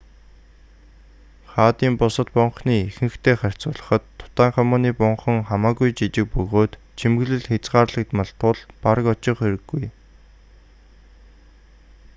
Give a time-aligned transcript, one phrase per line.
[1.51, 9.35] хаадын бусад бунханы ихэнхитэй харьцуулахад тутанхамуны бунхан хамаагүй жижиг бөгөөд чимэглэл хязгаарлагдмал тул бараг очих
[9.39, 9.85] хэрэггүй